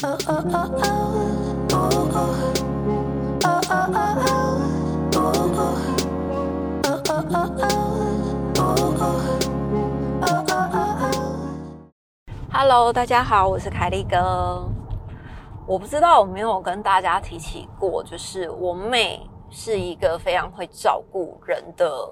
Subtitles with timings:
[0.00, 0.16] Hello，
[12.92, 14.64] 大家好，我是凯丽哥。
[15.66, 22.08] 我不知道有没有跟大家提起过，就是我妹是一个非常会照顾人的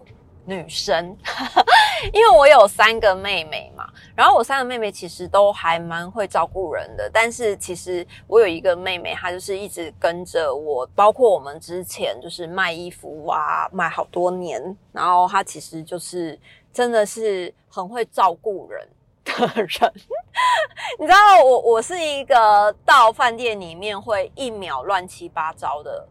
[0.47, 1.17] 女生，
[2.13, 16.39] 因为我有三个妹妹嘛，然后我三个妹妹其实都还蛮会照顾人的，但是其实我有一个妹妹，她就是一直跟着我，包括我们之前就是卖衣服啊，卖好多年，然后她其实就是
[16.73, 18.89] 真的是很会照顾人。
[19.27, 19.93] 的人，
[21.01, 26.09] 你知道我我是一个到饭店里面会一秒乱七八糟的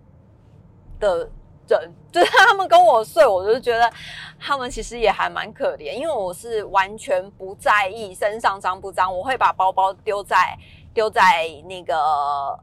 [1.00, 1.30] 的
[1.68, 3.92] 人， 就是他们跟我睡，我就觉得
[4.40, 10.58] 他们其实也还蛮可怜，因为我是完全不在意身上脏不脏，我会把包包丢在
[10.94, 11.96] 丢在那个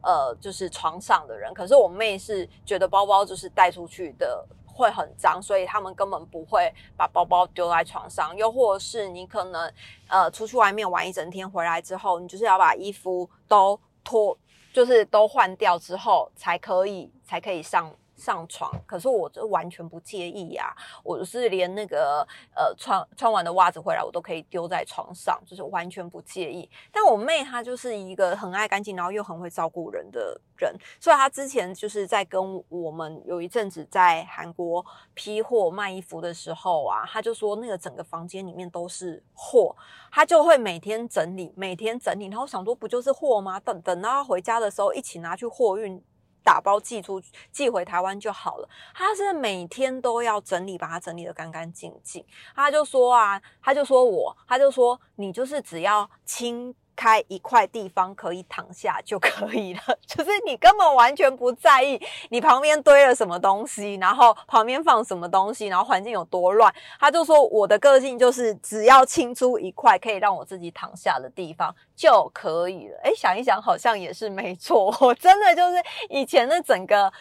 [0.02, 4.46] 呃就是床上的人，可是我妹是觉得包包就是带出去的。
[4.74, 8.34] 会很脏，所以他们根本不会把包包丢在床上。
[8.34, 9.70] 又或是你可能
[10.08, 14.34] 呃出去外面玩一整天，回来之后，你就是要把衣服都脱，
[14.72, 17.94] 就是都换掉之后才可以才可以上。
[18.16, 20.74] 上床，可是我就完全不介意呀。
[21.02, 26.68] 我是连那个呃穿穿完的袜子回来，我都可以丢在床上，就是完全不介意。
[26.92, 39.74] 但我妹她就是一个很爱干净，然后又很会照顾人的人，所以她之前就是在跟我们有一阵子在韩国批货卖衣服的时候啊，她就说那个整个房间里面都是货，
[40.10, 42.26] 她就会每天整理，每天整理。
[42.26, 43.58] 然后想说不就是货吗？
[43.60, 46.02] 等等到她回家的时候，一起拿去货运。
[46.44, 48.68] 打包寄出寄回台湾就好了。
[48.94, 52.24] 他是每天都要整理，把它整理得干干净净。
[52.54, 56.74] 他就说啊，他就说我，他就说你就是只要清。
[56.94, 66.72] 开一块地方可以躺下就可以了， 就是你根本完全不在意你旁边堆了什么东西，然后旁边放什么东西，然后环境有多乱。
[66.98, 73.00] 他就说我的个性就是只要清出一块可以让我自己躺下的地方就可以了。
[73.04, 77.12] 哎，想一想好像也是没错，我真的就是以前的整个。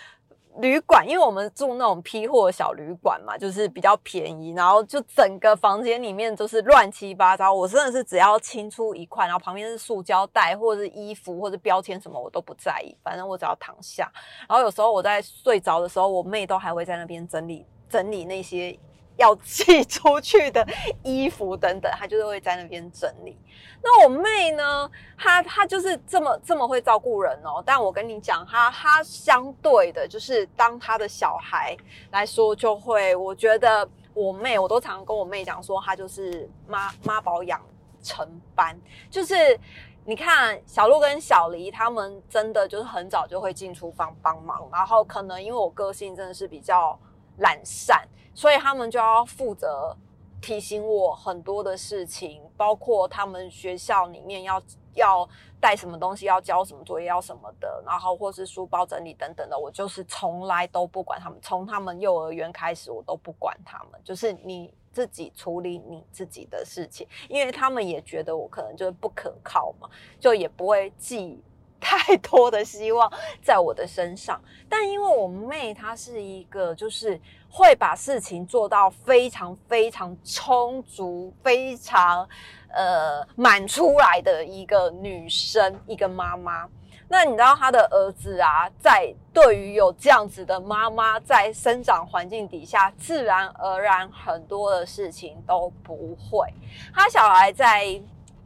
[0.60, 7.54] 旅馆，因为我们住那种批货小旅馆嘛，就是比较便宜，然后就整个房间里面都是乱七八糟。
[7.54, 14.12] 我真的是只要清出一块，然后旁边是塑胶袋或者是衣服或者标签什么，我都不在意，反正我只要躺下。
[14.48, 18.78] 然后有时候我在睡着的时候，我妹都还会在那边整理整理那些。
[19.22, 20.68] 要寄出去的
[21.04, 23.38] 衣服等等， 他就是会在那边整理。
[23.84, 24.90] 那我妹呢？
[25.18, 27.64] 她她就是这么这么会照顾人哦。
[27.66, 31.76] 但我跟你讲，她她相对的，就是当她的小孩
[32.12, 37.60] 来说，就会我觉得我妹，我都常跟我妹讲说，她就是妈妈宝养
[38.04, 38.80] 成班。
[39.10, 39.60] 就是
[40.06, 46.98] 你看小鹿跟小黎他们真的就是很早就会进厨房帮忙，然后可能因为我个性真的是比较
[47.38, 48.08] 懒散。
[48.34, 49.96] 所以他们就要负责
[50.42, 54.62] 提醒我很多的事情，包括他们学校里面要
[54.94, 55.28] 要
[55.60, 61.38] 带什么东西，要交什么作业，要什么的，然后或是书包整理等等的，我就是从来都不管他们。
[61.42, 69.90] 从他们幼儿园开始，我都不管他们，就是你自己处理你自己的事情，因为他们也觉得我可能就是不可靠嘛，
[70.20, 71.44] 就也不会寄
[71.82, 73.12] 太多的希望
[73.44, 74.42] 在我的身上。
[74.70, 77.20] 但因为我妹她是一个就是。
[77.54, 82.26] 会把事情做到非常非常充足、非常
[82.70, 86.66] 呃满出来的一个女生，一个妈妈。
[87.10, 96.48] 那你知道她的儿子啊，在对于有这样子的妈妈在生长环境底下，自然而然很多的事情都不会。
[96.96, 98.02] 他小孩在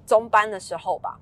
[0.07, 1.19] 中班的时候吧，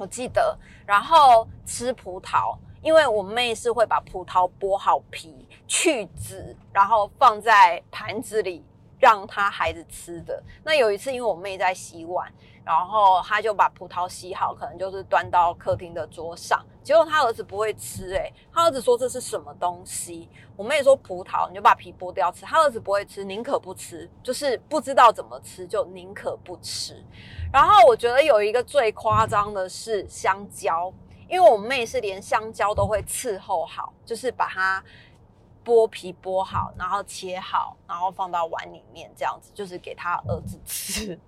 [0.00, 2.56] 我记得，然后吃葡萄。
[2.82, 8.64] 因为我妹是会把葡萄剥好皮、去籽，然后放在盘子里
[9.00, 10.40] 让她孩子吃的。
[10.62, 12.30] 那有一次，因为我妹在洗碗，
[12.64, 16.64] 然后她就把葡萄洗好，可能就是端到客厅的桌上。
[16.82, 20.28] 结果她儿子不会吃，诶他儿子说这是什么东西？
[20.56, 22.44] 我妹说葡萄，你就把皮剥掉吃。
[22.44, 27.02] 他儿子不会吃，宁可不吃，就是不知道怎么吃，就宁可不吃。
[27.52, 30.92] 然后我觉得有一个最夸张的是香蕉。
[31.28, 34.82] 因为我妹是连香蕉都会伺候好，就是把它
[35.64, 41.18] 剥皮剥好，然后切好，然后放到碗里面，这样子就是给他儿子吃。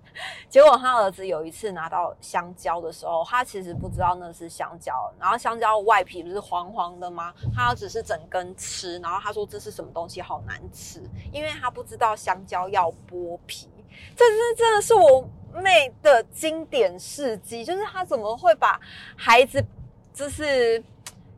[0.49, 7.33] 结果他儿子有一次拿到香蕉的时候，他其实不知道那是香蕉，然后香蕉外皮不是黄黄的吗？
[7.55, 11.01] 他只是整根吃，然后他说这是什么东西，好难吃，
[11.31, 13.69] 因为他不知道香蕉要剥皮。
[14.15, 18.79] 这是真的是我妹的经典事迹，就是他怎么会把
[19.15, 19.63] 孩子。
[20.13, 20.83] 就是。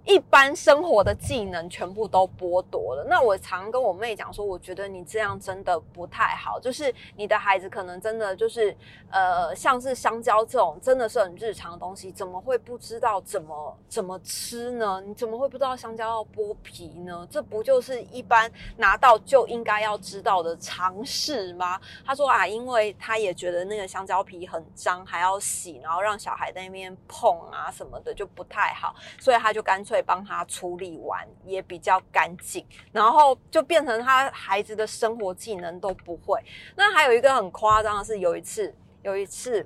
[0.06, 3.04] 一般生活的技能全部都剥夺了。
[3.10, 6.60] 那我常跟我妹讲说，我觉得你这样真的不太好。
[6.60, 8.76] 就是你的孩子可能真的就是，
[9.10, 15.02] 呃，像是香蕉这种真的是很日常的东西，怎么会不知道怎么怎么吃呢？
[15.04, 17.28] 你怎么会不知道香蕉要剥皮呢？
[17.32, 21.82] 这不就是一般拿到就应该要知道的常识吗？
[22.06, 29.95] 他说啊，因为他也觉得那个香蕉皮很脏，还要洗，然后让小孩在那边碰啊什么的就不太好，所以他就干脆。
[29.96, 36.38] 会帮他处理完也比较干净，然后就变成他孩子的生活技能都不会。
[36.76, 39.66] 那还有一个很夸张的是，有一次，有一次，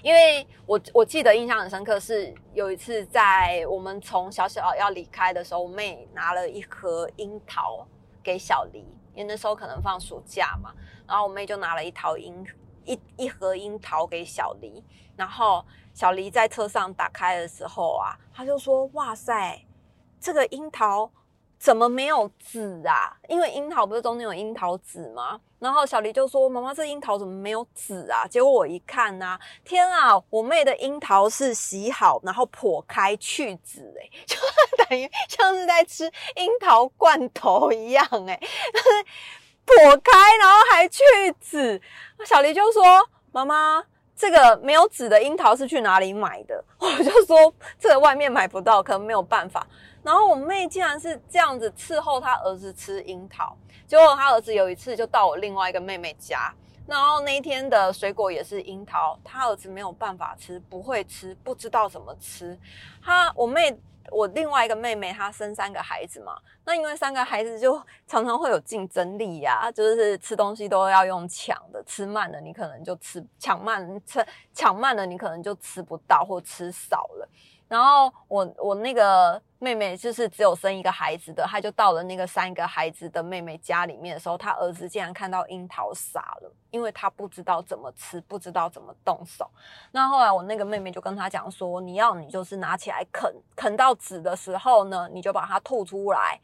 [0.00, 7.84] 因为我我记得印象很深刻，是有一次在我们从小小要离开的时候，我妹拿了一盒樱桃
[8.22, 8.78] 给小黎，
[9.12, 10.72] 因为那时候可能放暑假嘛，
[11.04, 12.46] 然后我妹就拿了一桃樱
[12.84, 14.84] 一一盒樱桃给小黎，
[15.16, 15.64] 然后。
[15.96, 19.58] 小黎在车上打开的时候啊，他就说：“哇塞，
[20.20, 21.10] 这个樱桃
[21.58, 23.16] 怎么没有籽啊？
[23.30, 34.36] 因为樱桃不是中间有樱桃籽吗？”然后小黎就说：“妈妈，这樱桃怎么没有籽啊？”结果我一看呢，天啊，我妹的樱桃是洗好，然后剖开去籽，哎， 就
[34.84, 36.04] 等于像是在吃
[36.34, 38.38] 樱桃罐头一样，哎，
[39.64, 41.02] 剖开然后还去
[41.40, 41.80] 籽。
[42.26, 42.82] 小黎就说
[43.32, 43.82] ：“妈妈。”
[44.16, 46.64] 这个没有籽的樱桃是去哪里买的？
[46.80, 49.66] 我就说这个外面买不到，可能没有办法。
[50.02, 53.54] 然后我妹竟然是这样子伺候她儿子吃樱桃，
[53.86, 56.50] 结果她儿子有一次就到我另外一个妹妹家，
[56.86, 62.58] 然后那一天的水果也是樱桃，她儿子没有办法吃，不会吃，不知道怎么吃。
[63.04, 63.78] 她我妹。
[64.10, 77.28] 我另外一个妹妹，她生三个孩子嘛，那因为三个孩子就常常会有竞争力呀，就是吃东西都要用抢的，吃慢了你可能就吃抢慢，吃抢慢了你可能就吃不到或吃少了。
[77.68, 89.50] 然后我我那个妹妹就是只有生一个孩子的，她就到了那个三个孩子的妹妹家里面的时候，她儿子竟然看到樱桃傻了，因为他不知道怎么吃，不知道怎么动手。
[89.90, 96.40] 那后来我那个妹妹就跟他讲说：“你要你就是拿起来啃，啃到籽的时候呢，你就把它吐出来。”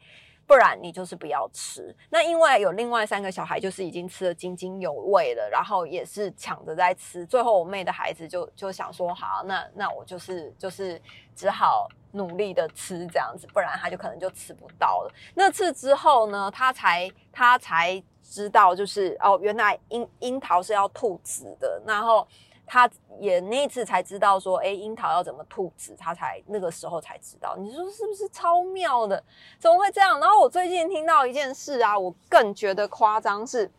[0.53, 1.95] 不然你就是不要吃。
[2.11, 7.25] 那因为有另外三个小孩，就是已经吃的津津有味了，然后也是抢着在吃。
[7.25, 11.01] 最后我妹的孩子就就想说，好，那那我就是就是
[11.35, 15.13] 只好努力的吃这样子，不然他就可能就吃不到了。
[15.33, 22.27] 那次之后呢，他才他才知道，就是哦，原来樱樱桃是要吐籽的，然后。
[22.65, 22.89] 他
[23.19, 27.55] 也那一次才知道说，哎，樱桃要怎么吐籽，他才那个时候才知道。
[27.57, 29.23] 你说是不是超妙的？
[29.59, 30.19] 怎么会这样？
[30.19, 33.71] 然后我最近听到一件事啊，我更觉得夸张，是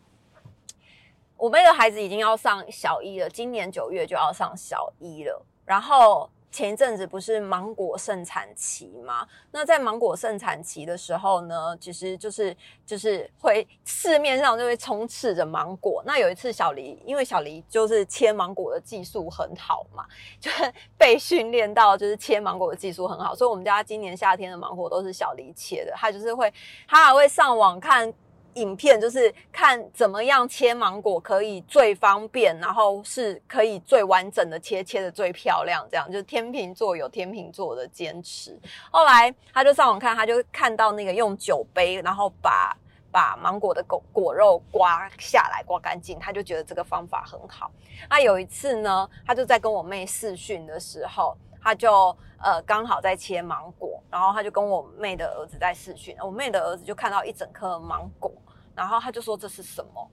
[1.37, 6.31] 我妹的孩子已经要上小一了，今年九月就要上小一了，然后。
[6.55, 9.27] 前一阵子不是芒果盛产期吗？
[9.51, 12.57] 那在芒果盛产期的时候呢，其实就是
[12.87, 16.01] 就是会市面上就会充斥着芒果。
[16.07, 20.07] 那有一次小黎，因为小黎就是切芒果的技术很好嘛，
[20.39, 25.93] 就是被训练到就是切芒果的技术很好，所以我们家今年夏天的芒果都是小黎切的。
[25.97, 26.55] 他就是会，
[26.87, 28.15] 他还会上网看。
[28.55, 38.59] 影片就是看怎么样切芒果可以最方便，然后是可以最完整的切，切的最漂亮，这样就是天秤座有天秤座的坚持。
[38.91, 42.77] 后来他就上网看，他就看到那个用酒杯，然后把
[43.11, 47.71] 把芒果的果果肉刮下来，刮干净，他就觉得这个方法很好。
[48.09, 58.33] 那有一次呢，他就在跟我妹试训的时候，他就呃刚好在切芒果，然后他就跟我妹的儿子在试训，我妹的儿子就看到一整颗芒果。
[58.75, 60.11] 然后他就说这是什么？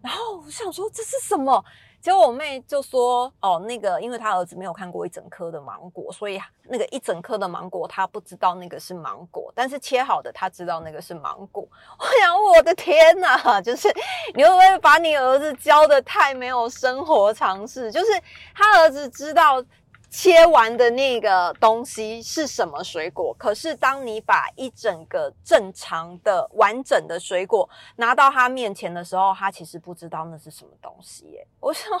[0.00, 1.64] 然后我想说这是什么？
[2.00, 11.66] 结果我妹就说哦，那个因为他儿子没有看过一整颗的芒果，所以那个一整颗的芒果他不知道那个是芒果，但是切好的他知道那个是芒果。
[11.98, 13.88] 我想我的天哪，就是
[14.34, 17.90] 你会不会把你儿子教的太没有生活常识？
[17.90, 18.06] 就是
[18.54, 19.62] 他儿子知道。
[20.10, 23.34] 切完的那个东西是什么水果？
[23.38, 31.26] 可是当你把一整个正常的、完整的水果拿到他面前的时候，他其实不知道那是什么东西。
[31.26, 31.94] 耶， 我说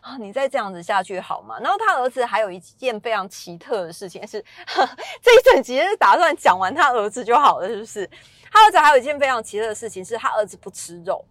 [0.00, 1.58] 啊，你再这样子下去好吗？
[1.60, 4.40] 然后他儿子还有一件非常奇特的事情是，
[5.20, 8.08] 这一整集是打算讲完他儿子就好了，是不是？
[8.52, 11.24] 他儿子还有一件非常奇特的事情是，他儿子不吃肉，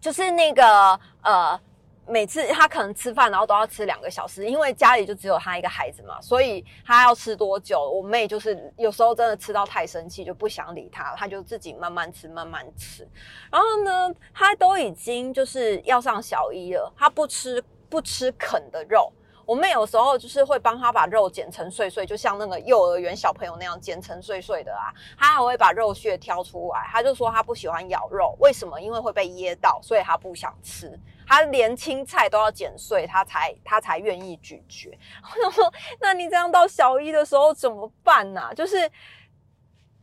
[0.00, 1.60] 就是那个呃。
[2.06, 7.80] 每次他可能吃饭，然后都要吃两个小时，因为家里就只有他一个孩子嘛，所以他要吃多久？
[7.80, 13.08] 我妹就是有时候真的吃到太生气，就不想理他，他就自己慢慢吃，慢慢吃。
[13.50, 19.12] 然后呢，他都已经就是要上小一了，他不吃不吃啃的肉。
[19.46, 24.88] 我妹有时候就是会帮他把肉剪成碎碎，就像那个幼儿园小朋友那样剪成碎碎的啊。
[25.18, 28.80] 他还会把肉屑挑出来，他就说他不喜欢咬肉，为什么？
[28.80, 30.98] 因为会被噎到，所以他不想吃。
[31.26, 34.96] 他连青菜都要剪碎，他才他才愿意咀嚼。
[35.22, 38.52] 我想说，那你这样到小一的时候怎么办呢？
[38.54, 38.90] 就是。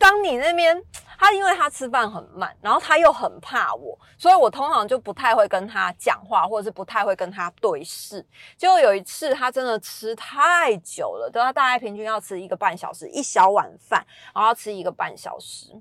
[0.02, 0.84] 当你那边，
[1.20, 8.26] 他因为他吃饭很慢，然后他又很怕我，所以我通常就不太会跟他讲话，或者是不太会跟他对视。
[8.58, 15.72] 结果有一次，他真的吃太久了，都他大概平均要吃一个半小时，一小碗饭，然后要吃一个半小时，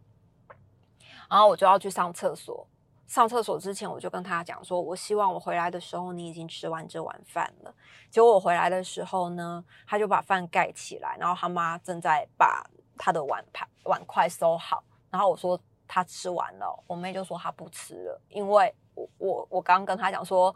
[1.30, 2.68] 然后我就要去上厕所。
[3.10, 7.74] 上厕所之前，我就跟他讲说，我希望我回来的时候，你已经吃完这碗饭了。
[8.08, 12.64] 结果我回来的时候呢，他就把饭盖起来，然后他妈正在把。
[13.02, 20.54] 他的碗盘碗筷收好，然后我说他吃完了，我妹就说他不吃了，因为我我我刚跟他讲说，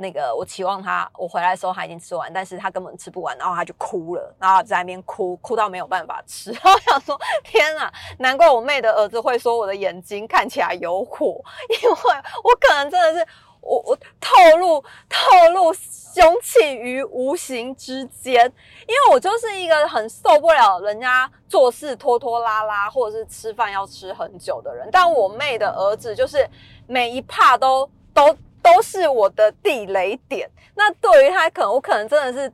[0.00, 11.94] 那个我期望他我回来的时候他已经吃完，但是他根本吃不完，然后他就哭了，然后在那边哭哭到没有办法吃， 然后想说天啊，难怪我妹的儿子会说我的眼睛看起来有火，因为
[12.42, 13.26] 我可能真的是。
[13.62, 18.42] 我我透露透露凶器于无形之间，
[18.88, 24.88] 因为我就是一个很受不了人家做事拖拖拉拉，或者是吃饭要吃很久的人。
[24.90, 26.48] 但我妹的儿子就是
[26.86, 30.50] 每一帕都都都是我的地雷点。
[30.74, 32.52] 那对于他，可能我可能真的是。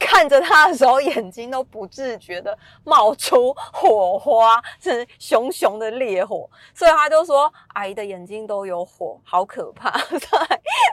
[0.00, 10.18] 看着他的时候，眼睛都不自觉的冒出火花，是熊熊的烈火， 所以他就说：“阿姨的眼睛都有火，好可怕。”对，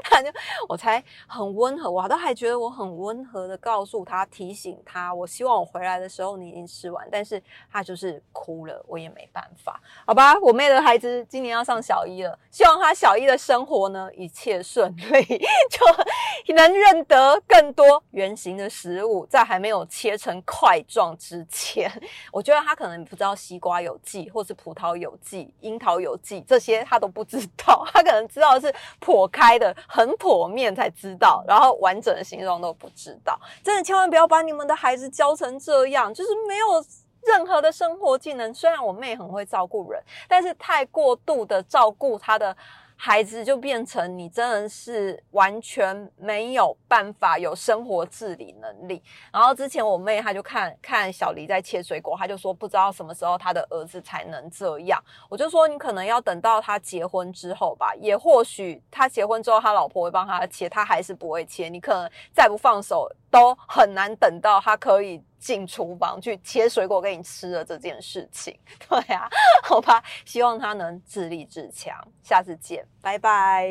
[0.03, 0.29] 他就
[0.67, 10.37] 我才很温和，我都还觉得我很温和的告诉他，提醒他，我希望我回来的时候你已经吃完，但是他就是哭了，我也没办法，好吧？
[10.41, 18.96] 我妹的孩子今年要上小一了，希望他小一的生活呢一切顺利， 就能认得更多圆形的食。
[18.97, 21.91] 食物在还没有切成块状之前，
[22.31, 33.39] 我觉得他可能不知道西瓜有剂，或是葡萄有剂、樱桃有剂这些他都不知道，他可能知道是破开的很剖面才知道，然后完整的形状都不知道。
[33.63, 36.83] 真的千万不要把你们的孩子教成这样，就是没有
[37.21, 38.51] 任何的生活技能。
[38.51, 42.57] 虽然我妹很会照顾人，但是太过度的照顾他的。
[42.99, 49.01] 孩子就变成你真的是完全没有办法有生活自理能力。
[49.31, 55.01] 然后之前我妹她就看看小黎在切水果，她就说不知道什么时候她的儿子才能这样。
[55.29, 61.69] 我就说你可能要等到他结婚之后吧，也或许他结婚之后他老婆会帮他切，他还是不会切。
[61.69, 63.07] 你可能再不放手，
[63.39, 65.21] 都很难等到他可以。
[65.39, 69.29] 进厨房去切水果给你吃的这件事情， 对啊，
[69.63, 71.95] 好吧，希望他能自立自强。
[72.23, 73.69] 下次见，拜拜。